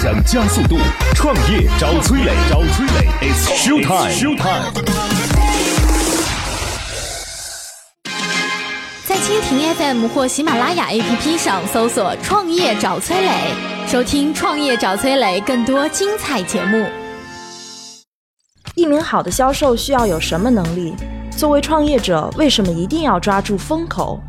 [0.00, 0.78] 想加速度，
[1.12, 4.72] 创业找崔磊，找崔磊，It's show time，show time。
[9.04, 13.32] 在蜻蜓 FM 或喜马拉雅 APP 上搜索“创业找崔磊”，
[13.90, 16.86] 收听“创业找崔磊”更多精彩节目。
[18.76, 20.94] 一名好的销售需要有什么能力？
[21.36, 24.20] 作为创业者，为什么一定要抓住风口？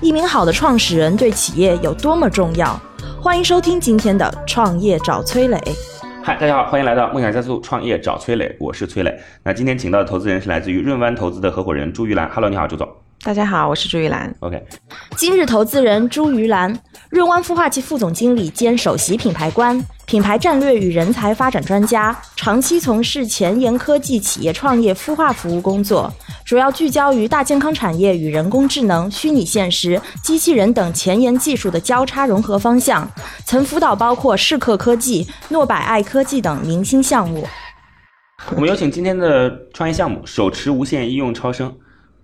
[0.00, 2.80] 一名好的创始人对企业有多么重要？
[3.20, 5.56] 欢迎收听今天的《创业找崔磊》。
[6.22, 9.12] 嗨，大家好，欢迎来到梦想加速创业找崔磊，我是崔磊。
[9.42, 12.30] 那今天请到的投资人是来自于润湾投资的合伙人朱玉兰。
[12.30, 12.88] Hello，你好，朱总。
[13.24, 14.32] 大家好，我是朱玉兰。
[14.38, 14.64] OK，
[15.16, 16.78] 今日投资人朱玉兰，
[17.10, 26.10] 润湾孵化器副总经理兼首席品牌官，品牌战略与人才发展专家，长期从事前沿科技企业创业孵化服务工作，
[26.46, 33.06] 主要聚焦于大健康产业与人工智能、虚拟现实、机器人等前沿技术的交叉融合方向，
[33.44, 37.46] 曾辅导包括世客科技、诺百爱科技等明星项目。
[38.54, 41.76] 我们有请今天的创业项目手持无线医用超声。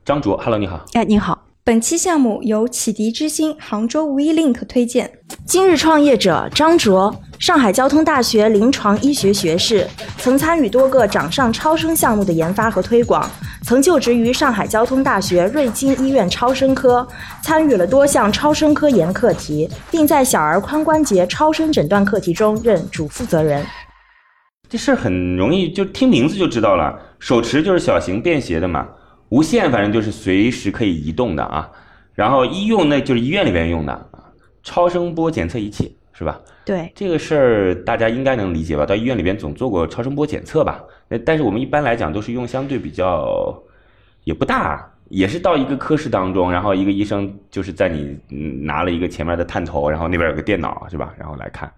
[0.06, 0.82] 张卓，Hello，你好。
[0.94, 1.42] 哎，你好。
[1.66, 5.10] 本期项目由启迪之星杭州 WeLink 推荐。
[5.46, 9.86] 今日创业者张卓，上海交通大学临床医学学士，
[10.18, 13.28] 曾参与多个掌上超声项目的研发和推广，
[13.62, 17.06] 曾就职于上海交通大学瑞金医院超声科，
[17.42, 23.64] 参与了多项超声科研课题，并在小儿髋关节超声诊断课题中任主负责人。
[24.68, 28.86] 这事儿很容易，就听名字就知道了，手持就是小型便携的嘛。
[29.28, 31.68] 无线反正就是随时可以移动的啊，
[32.14, 34.08] 然后医用那就是医院里边用的，
[34.62, 36.40] 超声波检测仪器是吧？
[36.64, 38.86] 对，这个事儿大家应该能理解吧？
[38.86, 40.82] 到医院里边总做过超声波检测吧？
[41.26, 43.54] 但是我们一般来讲都是用相对比较
[44.22, 48.18] 也不大，也是到一个科室当中，然后一个医生就是在你
[48.62, 51.12] 拿了一个前面的探头，然后那边有个电脑是吧？
[51.18, 51.70] 然后来看。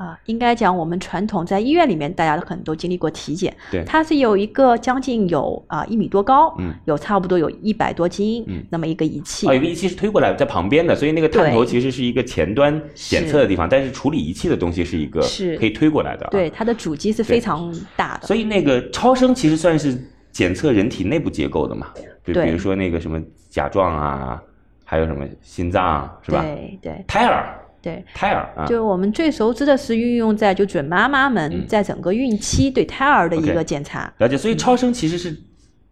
[0.00, 3.54] 啊，应该讲我们传统在医院里面，大家都可能都经历过体检。
[3.70, 9.46] 对，它是有一个将近有啊一米多高，嗯，有差不多有一百多斤，嗯，那么一个仪器。
[9.46, 16.26] 哦，有个仪器是推过来在旁边的，所以那个探头其实是一个前端检测的地方，但是处理仪器的东西是一个是可以推过来的。
[16.30, 18.26] 对，它的主机是非常大的。
[18.26, 21.88] 所以那个超声其实算是检测人体内部结构的嘛，
[22.24, 23.20] 就比如说那个什么
[23.50, 24.42] 甲状啊，
[24.82, 26.40] 还有什么心脏是吧？
[26.40, 27.04] 对对。
[27.06, 27.54] 胎儿。
[27.82, 34.12] 对胎儿啊，就我们最熟知的是运用在就准妈妈们在整个孕期对胎儿的一个检查。
[34.18, 35.36] 了解，所以超声其实是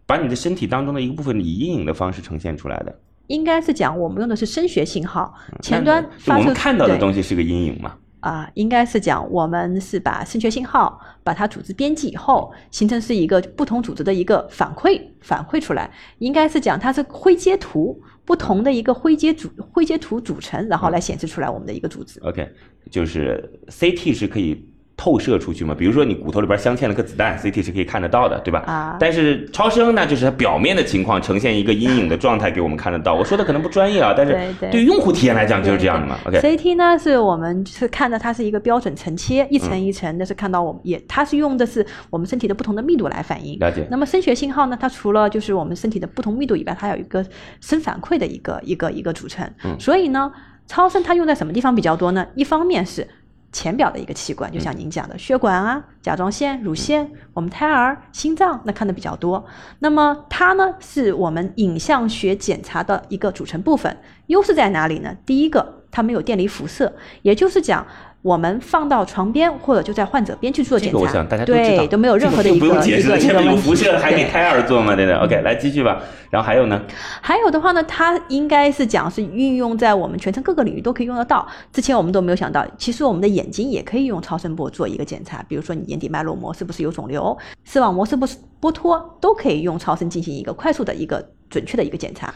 [0.05, 2.95] 把你的身体当中的一个部分以阴影的方式呈现出来的。
[3.27, 7.95] 应该是讲我们用的是声学信号，前端我们看到的东西是个阴影嘛？
[8.21, 15.89] 啊，应该是讲我们是把声学信号把它组织编辑以后，形成是一个不同组织的一个反馈反馈出来。
[16.17, 17.99] 应该是讲它是灰阶图。
[18.29, 22.19] 不同的一个灰阶组灰阶图组成，然后来显示出来我们的一个组织。
[22.19, 22.47] OK，
[22.91, 24.68] 就是 CT 是可以。
[24.99, 25.73] 透射出去嘛？
[25.73, 28.59] 比如说你骨头里边镶嵌了个子弹，CT 是可以看得到的，对吧？
[28.67, 28.97] 啊。
[28.99, 33.15] 但是超声呢就是它表面的情况呈现一个阴影的状态给我们看得到。
[33.15, 34.37] 我说的可能不专业啊，但是
[34.69, 36.19] 对于用户体验来讲就是这样的嘛。
[36.25, 36.41] OK。
[36.41, 43.57] CT 呢是我们是看到它是一个标准层切，一层一层的是看到我们也它是用的是我们身体的不同的密度来反映。
[43.59, 43.87] 了解。
[43.89, 44.77] 那么声学信号呢？
[44.77, 47.25] 它除了就是我们身体的不同密度以外，它有一个
[47.61, 49.49] 声反馈的一个一个一个组成。
[49.63, 49.79] 嗯。
[49.79, 50.29] 所以呢，
[50.67, 52.27] 超声它用在什么地方比较多呢？
[52.35, 53.07] 一方面是。
[53.51, 59.43] 浅表的一个器官，就像您讲的血管啊、甲状腺、乳腺，我们胎儿、心脏，那看的比较多。
[59.79, 63.97] 那么它呢，是我们影像学检查的一个组成部分。
[64.27, 65.15] 优势在哪里呢？
[65.25, 66.93] 第一个，它没有电离辐射，
[67.23, 67.85] 也就是讲。
[68.21, 74.93] 我们放到床边，或者就在患者边去做检查，对，都没有任何的一个一个一个一个有辐射还给胎儿做吗？
[74.95, 76.01] 对的， OK，来继续吧。
[76.29, 76.81] 然后还有呢？
[77.21, 81.47] 还有的话呢，它应该是讲是运用在我们全程各个领域都可以用得到。
[81.71, 92.33] 之前我们都没有想到，其实我们的眼睛也可以用超声波做一个检查，比如说你眼底脉络膜是不是有肿瘤，视网膜是不是剥脱，都可以用超声进行一个快速的一个准确的一个检查。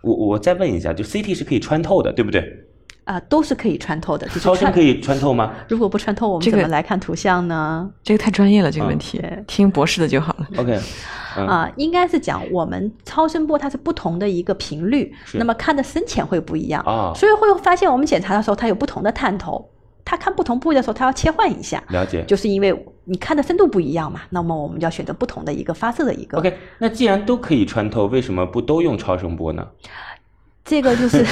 [0.00, 2.40] 我我再问一下，就 CT 是可以穿透的，对不对？
[3.04, 4.26] 啊，都是可以穿透的。
[4.28, 5.52] 超声可以穿透吗？
[5.68, 7.88] 如果不穿透，我们怎么来看图像呢？
[8.02, 10.46] 这个太专业了，这个问题听博士的就好了。
[10.56, 10.80] OK，
[11.36, 19.70] 啊，应该是讲我们超声波它是不同的一个频率，那么看的深浅会不一样啊，所以会发现我们检查的时候它有不同的探头，
[20.04, 21.82] 它看不同部位的时候它要切换一下。
[21.90, 22.74] 了解，就是因为
[23.04, 26.38] 你看的深度不一样嘛，那么我们就要选择不同的一个发射的一个。
[26.38, 29.66] OK，那既然都可以穿透，为什么不都用超声波呢？
[30.64, 31.22] 这个 就是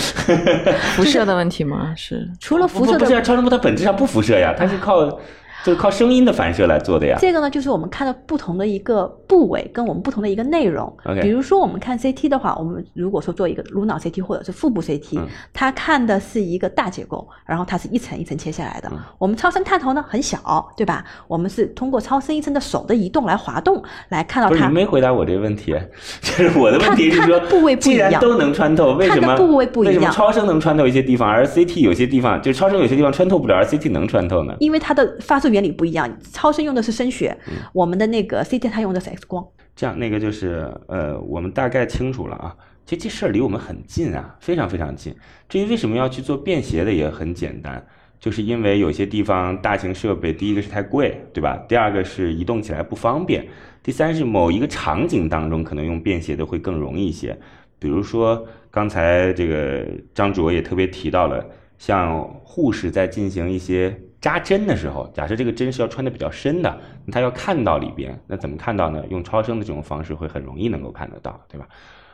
[0.94, 1.94] 辐射的问题吗？
[1.96, 5.18] 是除了辐射，不是啊超声波，它本质上不辐射呀，它是靠
[5.64, 7.16] 这个靠声音的反射来做的呀。
[7.20, 10.92] 这个呢，就是我们看到不同的一个部位，跟我们不同的一个内容。
[11.04, 18.88] OK 比如说我们看 CT 的话，我们如果说做一个颅脑 CT 或者是腹部 CT，、嗯它看的是一个大结构，然后它是一层一层切下来的。
[18.92, 21.04] 嗯我们超声探头呢很小，对吧？
[21.28, 25.74] 我们是通过超声医生的手的移动来滑动来看到不是它你没回答我这个问题，
[26.20, 34.54] 就是我的问题是说，部位不一样既然都能穿透，为什么看的部位不一样为什么超声能穿透一些地方，而 CT 有些地方就超声有些地方穿透不了，而 CT 能穿透呢？
[34.58, 39.46] 因为它的发射原理不一样，超声用的是声学，嗯我们的那个 CT 它用的是 X 光。
[39.76, 42.56] 这样，那个就是呃，我们大概清楚了啊。
[42.84, 45.14] 其实这事儿离我们很近啊，非常非常近。
[45.48, 47.82] 至于为什么要去做便携的，也很简单，
[48.18, 51.56] 就是因为有些地方大型设备，第一个是太贵，对吧？
[51.68, 53.46] 第二个是移动起来不方便，
[53.82, 57.38] 第三是某一个场景当中可能用便携的会更容易一些。
[57.78, 61.44] 比如说刚才这个张卓也特别提到了，
[61.78, 69.04] 像护士在进行一些扎针的时候，假设这个针是要穿的比较深的，那他要看到里边，那怎么看到呢？
[69.10, 71.68] 用超声的这种方式会很容易能够看得到，对吧？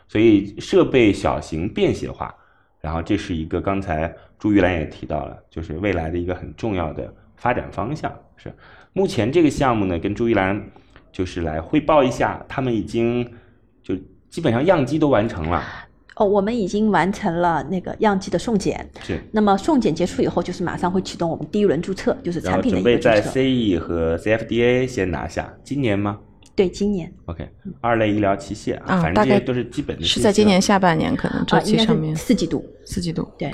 [0.09, 2.35] 所以设备小型便携化，
[2.81, 8.11] 然后这是一个刚才朱玉兰也提到了，就是未来的一个很重要的发展方向。
[8.39, 8.51] 是
[8.95, 10.67] 目前这个项目呢，跟朱玉兰
[11.13, 13.31] 就是来汇报一下，他们已经
[13.83, 13.95] 就
[14.31, 15.63] 基本上样机都完成了，
[16.19, 23.41] 哦，我们已经完成了那个样机的送检，是，那么送检结束以后，就是马上会启动我们第一轮注册，就是产品的准备在一个注册。
[23.41, 26.19] CE 和 CFDA 先拿下，今年吗
[26.57, 27.49] 对，今年？OK，
[27.81, 32.65] 二类医疗器械啊，啊反正大概这些都是基本的是在今年下半年可能周啊，应该期上面是四季度。
[32.85, 33.29] 四季度。
[33.39, 33.53] 对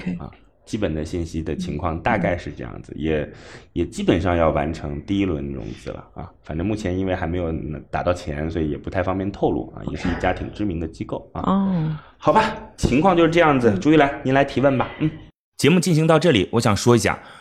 [0.64, 3.30] 基本的信息的情况大概是这样子，也
[3.72, 6.30] 也基本上要完成第一轮融资了啊。
[6.42, 7.52] 反正目前因为还没有
[7.90, 9.82] 打到钱，所以也不太方便透露啊。
[9.90, 11.42] 也是一家挺知名的机构啊。
[11.42, 12.42] 哦，好吧，
[12.76, 13.78] 情况就是这样子。
[13.78, 14.90] 朱一来，您来提问吧。
[15.00, 15.10] 嗯。
[15.56, 17.18] 节目进行到这里，我想说一下，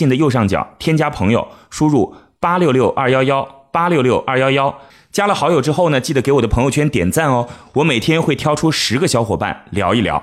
[0.00, 4.74] 信的右上角添加朋友，输入八六六二幺幺八六六二幺幺。
[5.12, 7.46] 加了好友之后呢，记得给我的朋友圈点赞哦。
[7.74, 10.22] 我每天会挑出十个小伙伴聊一聊。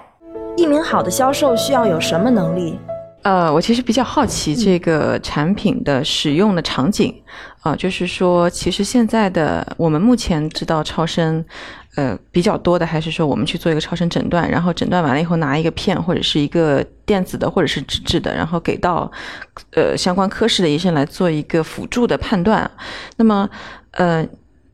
[0.55, 2.79] 一名好的销售需要有什么能力？
[3.21, 7.13] 呃，我其实比较好奇这个产品的使用的场景，
[7.61, 11.45] 啊、就是说，其实现在的我们目前知道超声，
[11.97, 19.11] 呃，比较多的还是说我们去做一个超声诊断，然后诊断完了以后拿一个片或者是一个电子的或者是纸质的，然后给到
[19.71, 22.69] 呃相关科室的医生来做一个辅助的判断。
[23.15, 23.49] 那么，
[23.93, 24.23] 呃，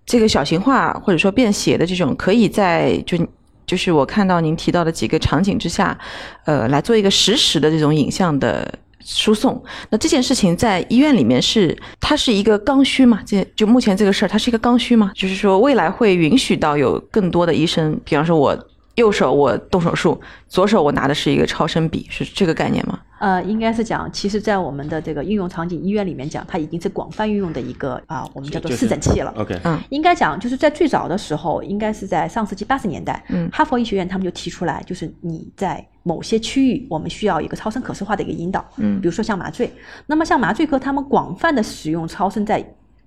[0.06, 3.18] 这个小型化或者说便携的这种，可以在就
[3.66, 5.98] 就是我看到您提到的几个场景之下，
[6.44, 8.70] 呃，来做一个实时的这种影像的
[9.06, 9.62] 输送。
[9.90, 13.22] 那这件事情在医院里面是它是一个刚需嘛？
[13.26, 15.12] 这就目前这个事儿，它是一个刚需嘛？
[15.16, 18.58] 就是说未来会允许到有更多的医生，比方说我
[18.96, 23.00] 右手我动手术，左手我拿的是一个超声笔，是这个概念吗？
[23.20, 29.34] 呃，应该是讲，其实，在我们的这个应用场景医院里面讲，它已经是广泛运用的一个啊，我们叫做就是视诊器了。
[29.38, 29.80] OK，嗯。
[29.90, 33.50] 应该讲，就是在最早的时候，应该是在上世纪八十年代，嗯。
[33.52, 39.00] 哈佛医学院他们就提出来，就是你在某些区域，我们需要一个超声可视化的一个引导，嗯。
[39.00, 39.72] 比如说像麻醉，
[40.06, 42.64] 那么像麻醉科，他们广泛的使用超声在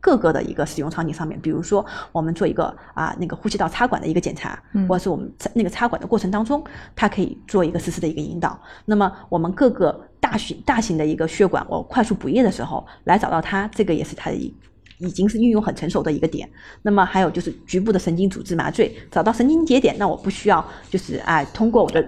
[0.07, 6.63] 各个的一个使用场景上面，比如说我们做一个啊那个呼吸道插管的一个检查，嗯或者是我们插那个插管的过程当中，
[6.95, 8.57] 它可以做一个实时的一个引导。
[8.85, 14.55] 那么我们各个大型大型的一个血管，我快速补液的时候，来找到它，这个也是它的一。
[14.99, 16.49] 已经是运用很成熟的一个点。
[16.81, 22.03] 那么还有就是局部的神经组织麻醉，找到神经节点，那我不需要就是哎通过我的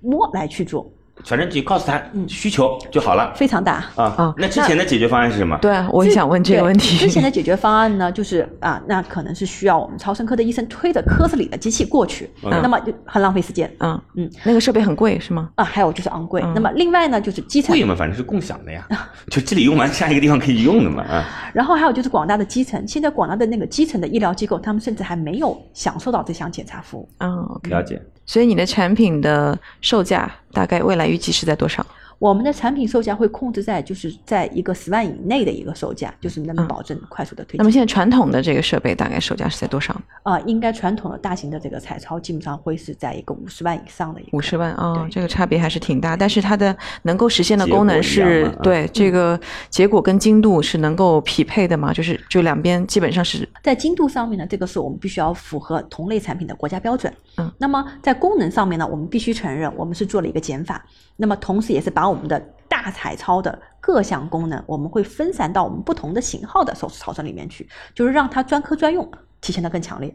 [0.00, 0.90] 摸来去做，
[1.24, 3.84] 反正就告诉他需求就好了非常大。
[3.94, 4.34] 啊啊。
[4.36, 5.56] 那之前的解决方案是什么？
[5.58, 6.96] 对啊，我也想问这个问题。
[6.96, 13.72] 之前的解决方案呢，就是啊，那可能是需要我们超声科的医生推着科室里的机器过去，嗯那么就很浪费时间。
[13.78, 15.50] 嗯嗯，那个设备很贵是吗？
[15.54, 16.42] 啊，还有就是昂贵。
[16.42, 18.86] 嗯那么另外呢，就是基层贵，嘛，反正是共享的呀，
[19.30, 21.24] 就这里用完下一个地方可以用的嘛啊。
[21.54, 22.82] 然后还有就是广大的基层。
[22.88, 27.08] 现在广大的那个基层的医疗机构，他们甚至还没有享受到这项检查服务。
[27.18, 27.70] 嗯，OK。
[27.70, 28.00] 了解。
[28.26, 31.84] 所以你的产品的售价大概未来预计是在多少？
[32.18, 37.70] 我们的产品售价会控制在就是在一个十万以内的一个售价，就是能嗯保证快速的推那么。
[37.72, 40.00] 现在传统的这个设备大概售价是在多少？
[40.22, 49.36] 啊、应该传统的大型的这个彩超基本上会是在一个五十万以上的一个五十万哦，这个差别还是挺大，但是它的能够实现的功能是对这个
[49.68, 51.92] 结果跟精度是能够匹配的嘛？
[51.92, 57.12] 就是就两边基本上是在精度上面呢，这个是我们必须要符合同类产品的国家标准。
[57.38, 60.84] 嗯，那么在功能上面呢，我们必须承认我们是做了一个减法，
[61.16, 69.10] 那么同时也是把我们的大彩超的各项功能，我们会分散到我们不同的型号的手持超声里面去，就是让它专科专用
[69.40, 70.14] 体现的更强烈。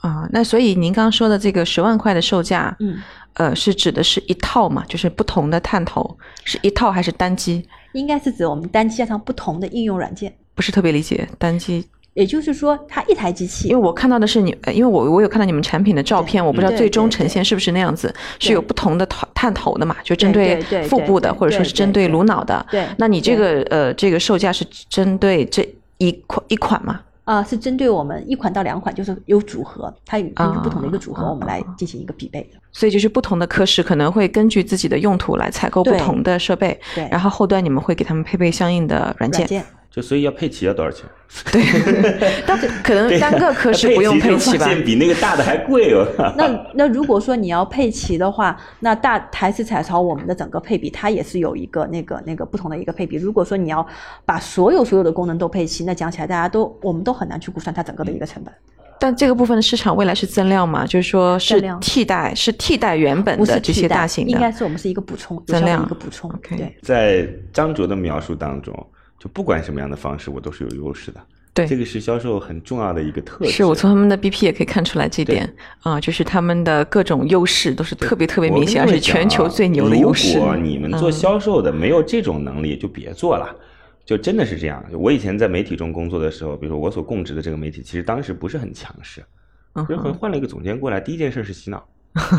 [0.00, 2.98] 啊，那所以您刚刚说的这个十万块的售价，嗯，
[3.32, 4.84] 呃，是指的是一套嘛？
[4.86, 7.66] 就是不同的探头是一套还是单机？
[7.92, 19.94] 应该是指我们单机加上不同的应用软件，不是特别理解单机，也就是说它一台机器因为我看到的是你，呃因为我我有看到你们产品的照片，我不知道最终呈现是不是那样子，是有不同的探探头的嘛？
[20.02, 22.64] 就针对对腹部的，或者说是针对对颅脑的。
[22.70, 25.62] 对那你这个呃这个售价是针对这
[25.98, 27.00] 一款一款吗？
[27.24, 32.58] 啊、是针对我们一款到两款，就是有组合，它有根据不同的一个组合，啊我们来进行一个匹配的。
[32.70, 39.48] 所以就是不同的科室可能会根据自己的用途来采购不同的设备，对然后后端你们会给他们配备相应的软件软。
[39.48, 39.64] 件
[39.96, 41.06] 就所以要配齐要多少钱？
[41.50, 41.62] 对
[42.46, 46.06] 但可能单个科室不用配齐吧比那个大的还贵哦。
[46.36, 53.16] 那那如果说你要配齐的话，那大台式彩超我们的整个配比它也是有一个那个那个不同的一个配比。
[53.16, 53.84] 如果说你要
[54.26, 58.52] 把所有所有的功能都配齐，那讲起来大家都我们都很难去估算它整个的一个成本。
[59.00, 60.84] 但这个部分的市场未来是增量嘛？
[60.86, 66.30] 就是说是替代，是替代原本不是的这些大型的，应该是我们是一个补充，增量一个补充。
[66.50, 68.74] 对，在张卓的描述当中，
[69.18, 71.20] 就不管什么样的方式，我都是有优势的。
[71.54, 73.50] 对这个是销售很重要的一个特质。
[73.50, 80.36] 是我从他们的 BP 也可以看出来这点啊、就是他们的各种优势都是特别特别明显，而且全球啊最牛的优势。
[80.36, 83.56] 如果你们做嗯销售的没有这种能力，就别做了。
[84.04, 84.84] 就真的是这样。
[84.92, 89.24] 我以前在媒体中工作的时候，比如说我所供职的这个媒体，其实当时不是很强势，
[89.72, 91.82] 嗯就是哼换了一个总监过来，第一件事是洗脑。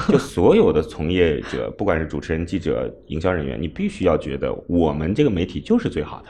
[0.07, 6.29] 就所有的从业者，不管是主持人、记者、营销人员，你必须要觉得我们这个媒体就是最好的。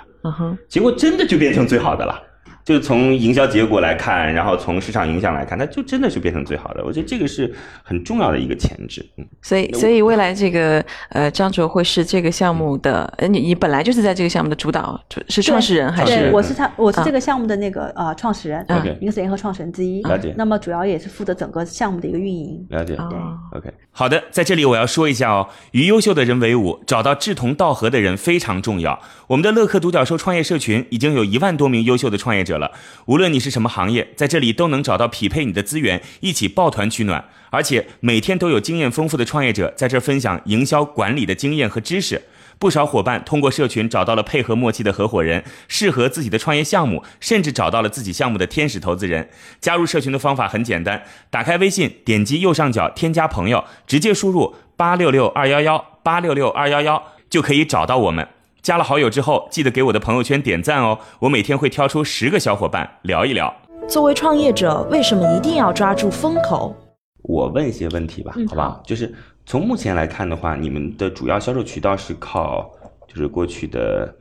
[0.67, 2.21] 结果真的就变成最好的了。
[2.67, 6.83] 就是从营销结果来看，然后从市场影响来看，它就真的是变成最好的。
[6.83, 7.49] 我觉得这个是
[7.81, 9.09] 很重要的一个前置。
[9.15, 16.23] 嗯，所以所以未来这个呃张卓会是这个项目的，呃你你本来就是在这个项目的主导，是创始人还是？
[16.23, 20.01] 对，我是他，我是啊这个项目的那个呃创始人，嗯 OK 应该是联合创始人之一。
[20.01, 22.67] 了解那么主要也是负责整个项目的一个运营。
[22.69, 22.97] 了解。
[22.97, 23.17] 对
[23.57, 28.99] OK，好的，在这里我要说一下哦，与优秀的人为伍，找到志同道合的人非常重要。
[29.27, 32.71] 我们的乐客独角兽创业社群已经有一万多名优秀的创业者了，
[33.05, 37.25] 无论你是什么行业，在这里都能找到匹配你的资源，一起抱团取暖。
[37.49, 42.23] 而且每天都有经验丰富的创业者在这分享营销管理的经验和知识。
[42.59, 49.29] 不少伙伴通过社群找到了配合默契的合伙人，适合自己的创业项目，甚至找到了自己项目的天使投资人。
[49.61, 58.27] 加入社群的方法很简单，打开微信，点击右上角添加朋友，直接输入八六六二幺幺八六六二幺幺就可以找到我们。
[58.67, 63.55] 加了好友之后，记得给我的朋友圈点赞哦，我每天会挑出十个小伙伴聊一聊。
[63.87, 66.75] 作为创业者，为什么一定要抓住风口？
[67.23, 68.83] 我问一些问题吧，嗯好不好？
[68.85, 72.69] 就是从目前来看的话，你们的主要销售渠道是靠
[73.07, 74.13] 就是过去的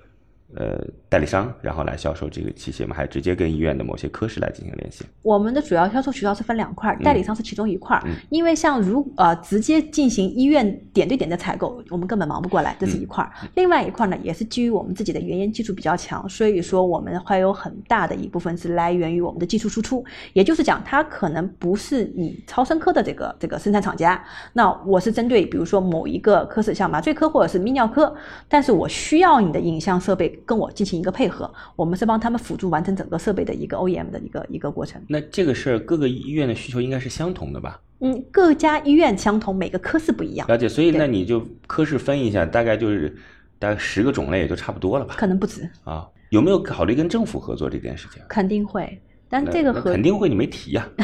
[0.56, 2.94] 呃代理商，然后来销售这个器械吗？
[2.96, 5.04] 还是直接跟医院的某些科室来进行联系？
[5.22, 8.02] 我们的主要销售渠道是分两块儿，嗯代理商是其中一块儿。
[8.06, 13.30] 嗯因为像如呃直接进行医院点对点的采购，我们根本忙不过来，这是一块儿。
[13.42, 20.04] 嗯另外一块儿呢，也是基于我们自己的原研技术比较强，所以说我们还有很大的一部分是来源于我们的技术输出。
[20.32, 24.22] 也就是讲，它可能不是你超声科的这个这个生产厂家，
[24.52, 28.14] 那我是针对比如说某一个科室，像麻醉科或者是泌尿科，
[28.48, 35.02] 但是我需要你的影像设备跟我进行一个配合，我们是帮他们辅助完成整个设备的一个 OEM 的一个一个过程。
[35.08, 37.78] 那这个事儿各个医院的需求应该是相同的吧？
[37.98, 43.14] 嗯，各家医院相同，每个科室不一样，了解，所以那你就科室分一下，大概就是
[43.58, 45.16] 大概十个种类也就差不多了吧？
[45.18, 48.22] 可能不止，啊，有没有考虑跟政府合作这件事情？
[48.28, 49.00] 肯定会。
[49.28, 50.88] 但这个合肯定会，你没提呀、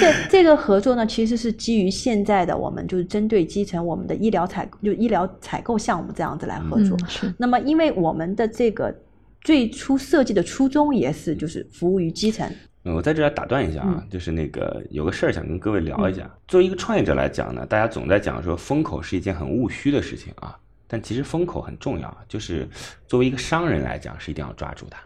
[0.00, 6.96] 这这个合作呢，其实是基于现在的我们就是针对基层我们的医疗采就医疗采购项目这样子来合作。
[6.98, 8.94] 嗯是那么，因为我们的这个
[9.40, 12.48] 最初设计的初衷也是就是服务于基层，
[12.84, 16.30] 嗯，我在这儿打断一下啊，就是那个有个事儿想跟各位聊一下。
[16.46, 22.68] 作为一个创业者来讲呢，大家总在讲说风口是一件很务虚的事情啊，但其实风口很重要，就是
[23.08, 24.96] 作为一个商人来讲是一定要抓住的。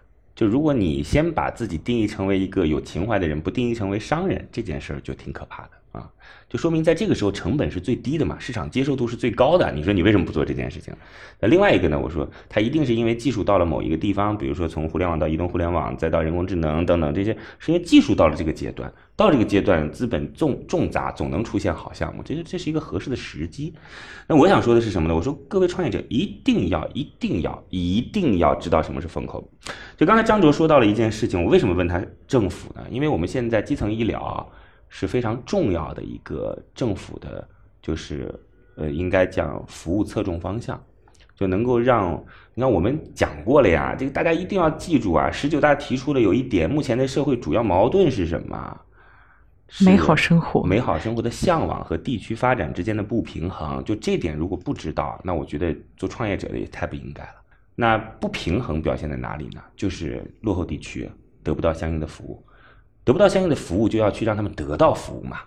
[0.40, 5.70] 就如果你先把自己定义成为一个有情怀的人，不定义成为商人，这件事儿就挺可怕的。
[5.92, 6.08] 啊，
[6.48, 9.72] 就说明在这个时候成本是最低的嘛，市场接受度是最高的。
[9.72, 10.94] 你说你为什么不做这件事情？
[11.40, 11.98] 那另外一个呢？
[11.98, 23.74] 我说它一定是因为技术到了某一个地方，比如说从互联网到移动互联网，再到人工智能等等这些，是因为技术到了这个阶段，到这个阶段资本重重杂，总能出现好项目，这是这是一个合适的时机。
[24.28, 25.14] 那我想说的是什么呢？
[25.16, 29.50] 我说各位创业者一定要一定要一定要知道什么是风口。
[29.96, 32.82] 就刚才张卓说到了一件事情，我为什么问他政府呢？
[32.90, 34.48] 因为我们现在基层医疗。
[34.90, 37.48] 是非常重要的一个政府的，
[37.80, 38.38] 就是
[38.76, 40.78] 呃，应该讲服务侧重方向，
[41.34, 42.22] 就能够让
[42.54, 45.30] 你看我们讲过了呀，这个大家一定要记住啊。
[45.30, 48.80] 十九大提出的有一点，目前的社会主要矛盾是什么？
[49.86, 53.82] 美好生活，美好生活的向往和地区发展之间的不平衡。
[53.84, 57.34] 就这点如果不知道，那我觉得做创业者的也太不应该了。
[57.76, 59.62] 那不平衡表现在哪里呢？
[59.76, 61.08] 就是落后地区
[61.44, 62.44] 得不到相应的服务。
[63.10, 65.38] 得不到相应的服务，就要去让他们得到服务嘛。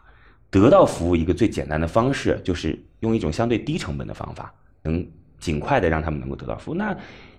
[0.51, 5.07] 得到服务一个最简单的方式，就是用一种相对低成本的方法，能
[5.39, 6.75] 尽快的让他们能够得到服务。
[6.75, 6.93] 那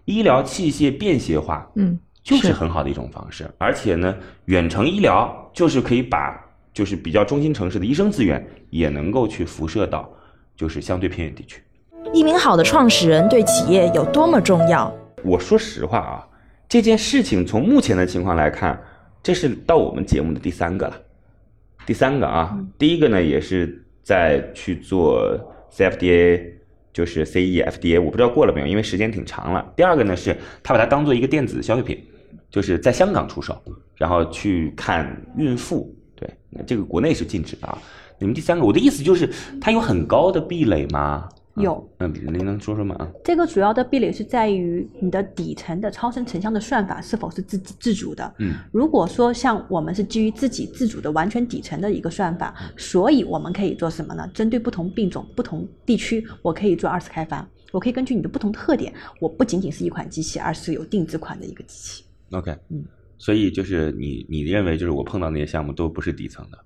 [0.07, 3.47] 医疗器械便携化，嗯，就是很好的一种方式。
[3.59, 4.17] 而且呢，
[4.47, 10.11] 远程医疗就是可以把就是比较中心城市的医生资源也能够去辐射到
[10.57, 11.63] 就是相对偏远地区。
[12.15, 14.91] 一名好的创始人对企业有多么重要？
[15.23, 16.27] 我说实话啊，
[16.67, 18.81] 这件事情从目前的情况来看。
[19.25, 21.01] 这是到我们节目的第三个了，
[21.87, 25.27] 第三个啊，第一个呢也是在去做
[25.73, 26.53] CFDA，
[26.93, 29.73] 就是 CEFDA，我不知道过了没有，因为时间挺长了。
[29.75, 32.05] 第二个呢是他把它当做一个电子消费品，
[32.51, 33.59] 就是在香港出售，
[33.97, 37.79] 然后去看孕妇，对，那这个国内是禁止的啊。
[38.19, 39.27] 你们第三个，我的意思就是
[39.59, 41.27] 它有很高的壁垒吗？
[41.57, 42.97] 有，嗯，您能说说吗？
[42.97, 48.35] 啊，这个主要的壁垒是在于你的底层的超声成像的算法是否是自自主的。
[48.39, 54.29] 嗯，如果说像我们是基于自己自主的完全底层的一个算法，所以我们可以做什么呢？
[54.35, 57.49] 针对不同病种、不同地区，我可以做二次开发。
[57.71, 62.05] 我可以根据你的不同特点，我不仅仅是一款机器，而是有定制款的一个机器。
[62.31, 62.85] OK，嗯，
[63.19, 66.59] 所以就是你你认为就是我碰到那些项目都不是底层的。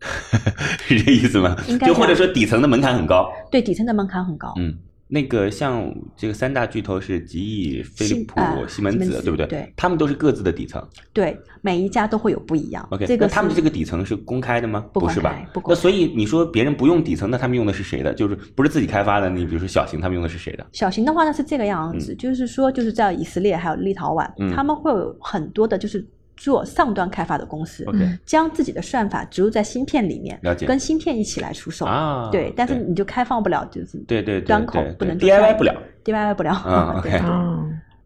[0.86, 1.56] 是这意思吗？
[1.84, 3.30] 就或者说底层的门槛很高。
[3.50, 4.52] 对，底层的门槛很高。
[4.56, 4.74] 嗯，
[5.08, 9.46] 那个像这个三大巨头是吉亿、飞利浦、西门子，对不对？
[9.46, 10.82] 对，他们都是各自的底层。
[11.12, 12.86] 对，每一家都会有不一样。
[12.90, 14.84] OK，这个他们这个底层是公开的吗？
[14.92, 15.34] 不是吧？
[15.52, 18.12] 不那所以你说别人不用底层，那他们用的是谁的？
[18.14, 19.30] 就是不是自己开发的？
[19.30, 20.66] 你比如说小型，他们用的是谁的？
[20.72, 26.06] 小型的话呢是这个样子，就是说就是在以色列还有立陶宛，他们会有很多的就是。
[26.36, 27.86] 做上端开发的公司，
[28.24, 31.86] 将自己的算法植入在芯片里面，跟芯片一起来出售。
[31.86, 36.62] 啊，对，但是你就开放不了，就是对对端口不能 DIY 不了，DIY 不了。
[36.66, 37.10] 嗯， OK，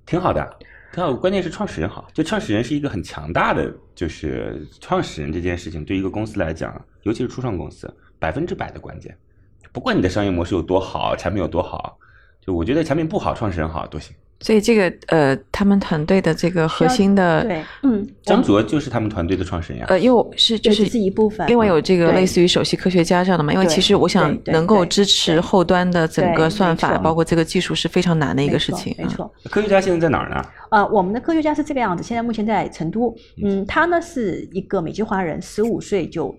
[0.06, 0.56] 挺好的，
[0.92, 1.12] 挺好。
[1.14, 9.16] 关键是创始人好，就创始人是一个很强大的，就是创始人这件事情对一个公司来讲，尤其是初创公司，百分之百的关键。
[9.72, 11.96] 不管你的商业模式有多好，产品有多好，
[12.40, 14.14] 就我觉得产品不好，创始人好都行。
[14.40, 19.86] 所以这个呃，他们团队的这个核心的对，嗯，张卓就是他们团队的创始人呀。
[19.88, 23.52] 呃，因为我是就是是一部分，另外有这个类似于首席科学家这样的嘛。
[23.52, 28.94] 因为其实我想能够支持后端的整个算法，包括这个技术是非常难的一个事情。
[28.98, 30.42] 没错，科学家现在在哪儿呢？
[30.70, 33.14] 呃，我们的科学家是这个样子，现在目前在成都。
[33.44, 36.34] 嗯，他呢是一个美籍华人，十五岁就。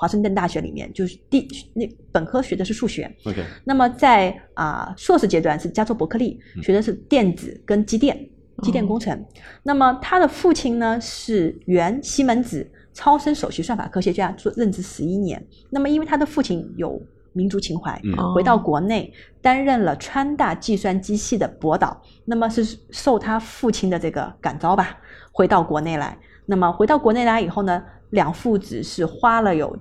[0.00, 3.44] 华盛顿大学里面就是第那本科学的是数学，OK。
[3.64, 8.18] 那么在啊硕士阶段是加州伯克利学的是电子跟机电
[8.62, 9.22] 机电工程。
[9.62, 15.46] 那么他的父亲呢是原西门子超声首席算法科学家，做任职十一年。
[15.68, 16.98] 那么因为他的父亲有
[17.34, 18.00] 民族情怀，
[18.34, 22.00] 回到国内担任了川大计算机系的博导。
[22.24, 24.98] 那么是受他父亲的这个感召吧，
[25.30, 26.16] 回到国内来。
[26.46, 29.76] 那么回到国内来以后呢，两父子是花了有。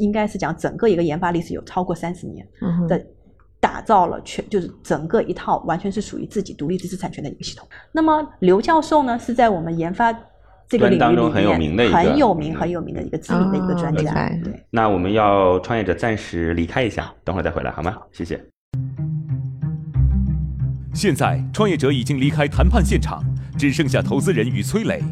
[0.00, 2.46] 应该是讲整个一个研发历史有超过三十年
[2.88, 3.00] 的，
[3.60, 7.68] 打造了全就是整个一套完全是属于自己独立知识产权的一个系统。
[7.92, 10.12] 那么刘教授呢，是在我们研发
[10.68, 14.28] 这个领域里面很有名的一个很有名很有名的一个知名的一个专家。
[14.42, 17.96] 对，那我们要创业者暂时离开一下，等会儿再回来好吗？
[18.12, 18.40] 谢谢。
[20.94, 23.22] 现在创业者已经离开谈判现场，
[23.58, 25.02] 只剩下投资人与崔磊，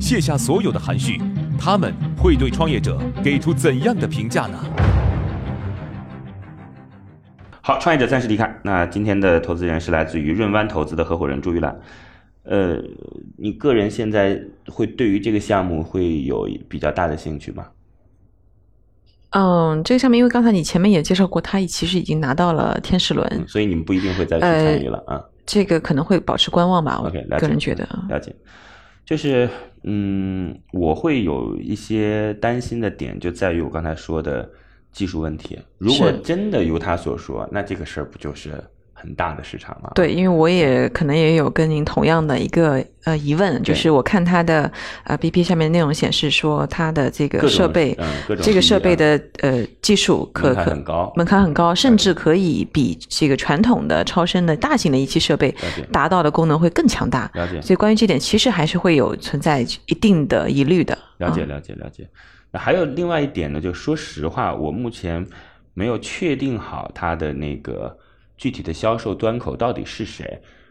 [0.00, 1.20] 卸下所有的含蓄。
[1.60, 4.58] 他们会对创业者给出怎样的评价呢？
[7.60, 8.58] 好，创业者暂时离开。
[8.64, 11.78] 那今天的投资人是来自于润湾投资的合伙人朱玉兰。
[12.44, 12.78] 呃，
[13.36, 17.66] 你个人现在会对于这个项目会有比较大的兴趣吗？
[19.32, 25.22] 嗯，这个项目因为刚才你前面也介绍过，他其实已经拿到了天使轮，所以你们不一定会再去参与了啊。
[25.44, 27.02] 这个可能会保持观望吧。
[27.04, 28.34] OK，个人觉得了解。
[29.04, 29.48] 就是
[29.82, 34.50] 嗯，我会有一些担心的点，就在于我刚才说的
[34.92, 35.58] 技术问题。
[35.78, 38.62] 如果真的如他所说，那这个事儿不就是
[39.00, 39.90] 很大的市场嘛？
[39.94, 44.70] 对，因为我也可能也有跟您同样的一个呃疑问，就是我看它的
[45.04, 55.54] 呃 BP 下面内容显示说，它的这个设备，嗯这个设备的呃技术可可很高门槛很高，甚至可以比这个传统的超声的大型的仪器设备
[55.90, 57.30] 达到的功能会更强大。
[57.34, 60.96] 了解所以关于这点，其实还是会有存在一定的疑虑的。
[61.18, 62.06] 了解嗯了解了解。
[62.52, 65.24] 那还有另外一点呢，就说实话，我目前
[65.72, 67.96] 没有确定好它的那个
[68.40, 70.26] 具体的销售端口到底是谁。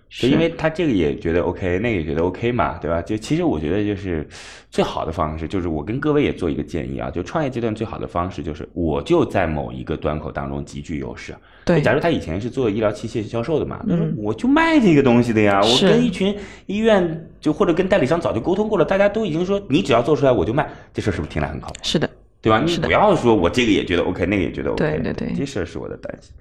[0.10, 3.00] 就是因为他这个也觉得 OK，那个也觉得 OK 嘛，对吧？
[3.00, 4.28] 就其实我觉得就是
[4.72, 11.36] 最好的方式，就是我跟各位也做一个建议啊，就创业阶段最好的方式就是我就在某一个端口当中极具优势。
[11.64, 21.76] 对假如他以前是做医疗器械销售的嘛，那说嗯我就卖这个东西的呀，我跟一群医院就或者跟代理商早就沟通过了，大家都已经说你只要做出来我就卖，这事儿是不是听来很靠谱？
[21.84, 22.10] 是的，
[22.42, 22.60] 对吧？
[22.66, 26.34] 你不要说我这个也觉得 OK，那个也觉得 OK，对对对这事儿是我的担心。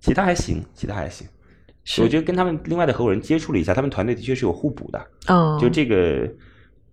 [0.00, 1.26] 其他还行，其他还行。
[1.84, 5.06] 是我觉得跟他们另外的合伙人接触了一下，他们团队的确是有互补的。
[5.28, 6.28] 哦，就这个，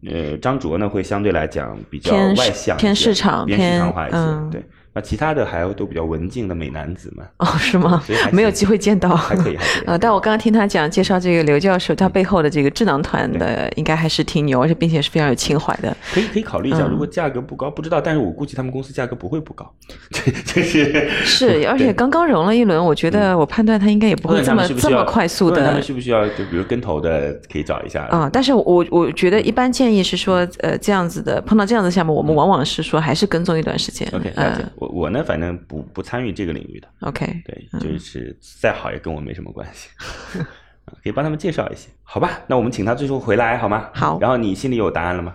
[0.06, 4.18] 呃，张卓呢会相对来讲比较外向偏市场偏市场化一些。
[4.18, 8.04] 嗯对，那其他的还都比较文静的美男子们，哦，是吗？
[8.32, 15.96] 没有机会见到，还可以还可以呃，但我刚刚听他讲介绍这个刘教授，他背后的这个智囊团的应该还是挺牛，而且并且是非常有情怀的。
[16.14, 16.82] 可以可以考虑一下。
[16.82, 19.68] 嗯如果价格不高，不知道，但是我估计他们公司价格不会不高，
[20.12, 34.08] 对， 就是是，而且刚刚融了一轮，我觉得我判断他应该也不会这么这么快速的问他们需不需要，就比如跟投的可以找一下啊、但是我我觉得一般建议是说，呃，这样子的碰到这样子的项目，我们往往是说还是跟踪一段时间。
[34.14, 34.66] OK，了呃解。
[34.84, 39.90] 我我呢，反正不不参与这个领域的，OK，对，就是再好也跟我没什么关系。
[40.86, 42.42] 啊可以帮他们介绍一些，好吧？
[42.46, 43.90] 那我们请他最终回来好吗？
[43.94, 45.34] 好然后你心里有答案了吗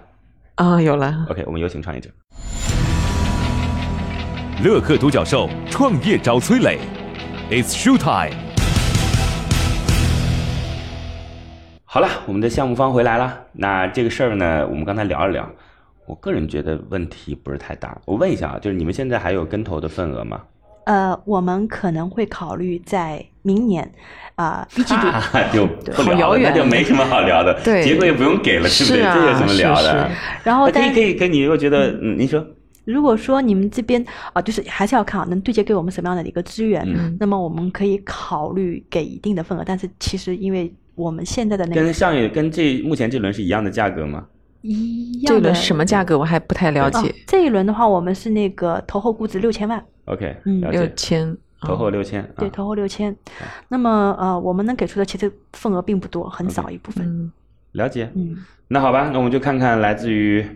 [0.57, 1.27] 啊、有了。
[1.31, 2.11] ？OK，我们有请创业者。
[4.63, 6.79] 乐客独角兽创业找崔磊
[7.51, 8.37] ，It's show time。
[11.85, 13.41] 好了，我们的项目方回来了。
[13.53, 15.51] 那这个事儿呢，我们刚才聊了聊。
[16.09, 18.01] 我个人觉得问题不是太大。
[18.07, 20.41] 我问一下啊，就是你们现在还有跟投的份额吗？
[20.87, 23.87] 呃，我们可能会考虑在明年
[24.37, 25.07] 啊、一季度。
[25.07, 27.61] 啊就不好聊了，遥远那就没什么好聊的。
[27.63, 29.03] 对结果也不用给了，是不对？
[29.03, 30.09] 是啊这有什么聊的？
[30.09, 32.43] 是是然后可以可以，跟你如果觉得，嗯，您说，
[32.87, 39.63] 如果说你们这边啊、就是还是要看啊，能对接给我们什么样的一个资源，嗯那么我们可以考虑给一定的份额。
[39.67, 44.25] 但是其实因为我们现在的那个跟上一跟这目前这轮是一样的价格吗？
[44.63, 50.93] 这一轮一样的什么价格我还不太了哦解，这一轮的话，我们是那个投后估值六千万，OK，嗯六了解。
[50.97, 51.37] 千。
[51.61, 53.17] 投后六千，对，啊投后六千。
[53.67, 57.05] 那么呃，我们能给出的其实份额并不多，很少一部分。
[57.05, 57.33] 嗯，
[57.73, 58.09] 了解。
[58.15, 58.37] 嗯，
[58.69, 60.47] 那好吧，那我们就看看来自于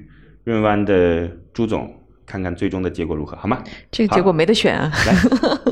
[0.44, 1.92] 润湾的朱总，
[2.24, 3.60] 看看最终的结果如何，好吗？
[3.90, 4.92] 这个结果没得选啊。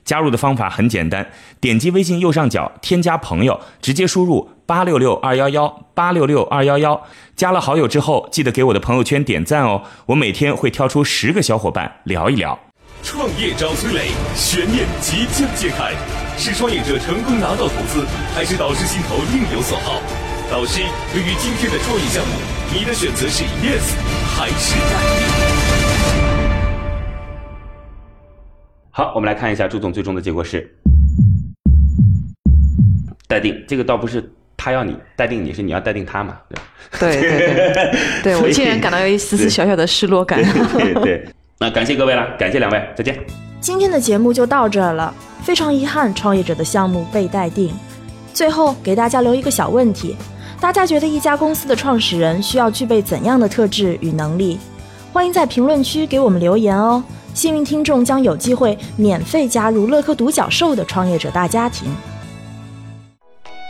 [0.11, 1.25] 加入的方法很简单，
[1.61, 7.01] 点击微信右上角添加朋友，直接输入八六六二幺幺八六六二幺幺。
[7.37, 9.83] 加了好友之后，记得给我的朋友圈点赞哦。
[10.07, 12.59] 我每天会挑出十个小伙伴聊一聊。
[13.01, 15.93] 创业找崔磊，悬念即将揭开，
[16.37, 20.01] 是创业者成功拿到投资，还是导师心头另有所好？
[20.51, 20.81] 导师，
[21.13, 22.33] 对于今天的创业项目，
[22.77, 23.95] 你的选择是 yes
[24.35, 25.60] 还是 no？
[29.01, 30.71] 好，我们来看一下朱总最终的结果是
[33.27, 33.59] 待定。
[33.67, 36.37] 这个倒不是他要你待定你，是你要待定他嘛？
[36.47, 36.63] 对吧？
[36.99, 40.39] 对对对，对 我竟然感到有一丝丝小小的失落感。
[40.43, 41.25] 对对对，
[41.57, 43.17] 那感谢各位了，感谢两位，再见。
[43.59, 45.11] 今天的节目就到这儿了，
[45.41, 47.73] 非常遗憾，创业者的项目被待定。
[48.35, 50.15] 最后给大家留一个小问题：
[50.59, 54.59] 大家觉得一家公司的创始人需要具备怎样的特质与能力？
[55.11, 57.03] 欢迎在评论区给我们留言哦。
[57.33, 61.87] 幸运听众将有机会免费加入乐客独角兽的创业者大家庭。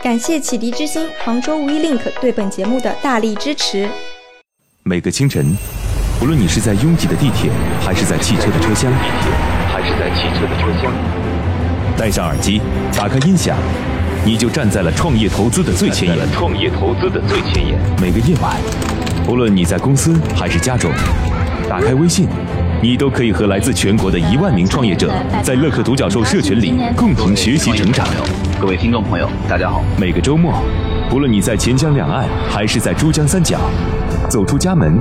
[0.02, 3.88] 感谢启迪之星、杭州无一 link 对本节目的大力支持。
[4.82, 5.56] 每个清晨，
[6.20, 8.92] 无论你是在拥挤的地铁，还是在汽车的车厢，
[9.70, 10.92] 还是在汽车的车厢。
[11.96, 12.60] 戴上耳机，
[12.96, 13.56] 打开音响，
[14.24, 16.32] 你就站在了创业投资的最前沿。
[16.32, 17.78] 创业投资的最前沿。
[18.00, 18.56] 每个夜晚，
[19.28, 20.90] 无论你在公司还是家中，
[21.68, 22.26] 打开微信，
[22.82, 25.08] 你都可以和来自全国的一万名创业者，
[25.40, 28.04] 在乐客独角兽社群里共同学习成长。
[28.60, 29.84] 各位听众朋友，大家好。
[29.96, 30.52] 每个周末，
[31.08, 33.56] 不论你在钱江两岸还是在珠江三角，
[34.28, 34.98] 走出家门，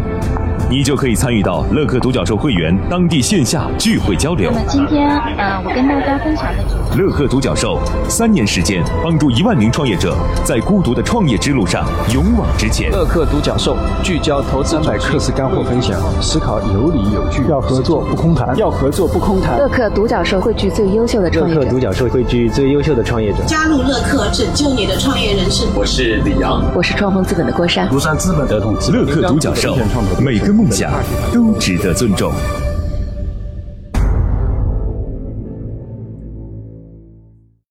[0.72, 4.50] 你就可以参与到乐客独角兽会员当地线下聚会交流。
[4.54, 5.06] 那么今天，
[5.38, 6.98] 呃，我跟大家分享的主题。
[6.98, 12.90] 乐客独角兽三年时间，帮助一万名创业者在孤独的创业之路上勇往直前。
[12.90, 19.60] 乐客独角兽聚焦投资百课时干货分享，思考有理有据，要合作不空谈，要合作不空谈。
[19.60, 21.60] 乐客独角兽汇聚最优秀的创业者。
[21.60, 23.44] 乐客独角兽汇聚最优秀的创业者。
[23.46, 25.68] 加入乐客，拯救你的创业人生。
[25.76, 27.90] 我是李阳，我是创丰资本的郭山。
[27.90, 28.74] 庐山资本德统。
[28.94, 29.76] 乐客独角兽，
[30.18, 32.32] 每个梦想都值得尊重。